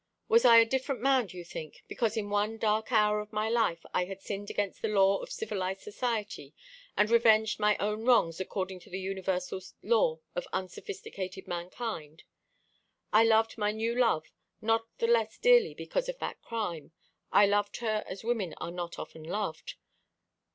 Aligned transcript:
Was 0.27 0.45
I 0.45 0.57
a 0.57 0.65
different 0.65 0.99
man, 1.01 1.27
do 1.27 1.37
you 1.37 1.45
think, 1.45 1.83
because 1.87 2.17
in 2.17 2.31
one 2.31 2.57
dark 2.57 2.91
hour 2.91 3.19
of 3.19 3.31
my 3.31 3.49
life 3.49 3.85
I 3.93 4.05
had 4.05 4.19
sinned 4.19 4.49
against 4.49 4.81
the 4.81 4.87
law 4.87 5.17
of 5.17 5.29
civilised 5.31 5.81
society, 5.81 6.55
and 6.97 7.07
revenged 7.11 7.59
my 7.59 7.77
own 7.77 8.03
wrongs 8.03 8.39
according 8.39 8.79
to 8.79 8.89
the 8.89 8.99
universal 8.99 9.61
law 9.83 10.19
of 10.33 10.47
unsophisticated 10.51 11.47
mankind? 11.47 12.23
I 13.13 13.23
loved 13.23 13.59
my 13.59 13.71
new 13.71 13.93
love 13.93 14.25
not 14.59 14.87
the 14.97 15.05
less 15.05 15.37
dearly 15.37 15.75
because 15.75 16.09
of 16.09 16.17
that 16.17 16.41
crime. 16.41 16.93
I 17.31 17.45
loved 17.45 17.77
her 17.77 18.03
as 18.07 18.23
women 18.23 18.55
are 18.57 18.71
not 18.71 18.97
often 18.97 19.21
loved. 19.23 19.75